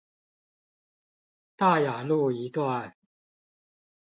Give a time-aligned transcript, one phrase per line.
[1.55, 2.95] 大雅路一段